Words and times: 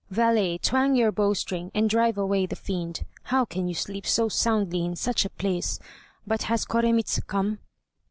Valet, 0.09 0.57
twang 0.57 0.95
your 0.95 1.11
bow 1.11 1.31
string, 1.35 1.69
and 1.75 1.87
drive 1.87 2.17
away 2.17 2.47
the 2.47 2.55
fiend. 2.55 3.05
How 3.25 3.45
can 3.45 3.67
you 3.67 3.75
sleep 3.75 4.07
so 4.07 4.29
soundly 4.29 4.83
in 4.83 4.95
such 4.95 5.25
a 5.25 5.29
place? 5.29 5.77
But 6.25 6.41
has 6.49 6.65
Koremitz 6.65 7.19
come?" 7.27 7.59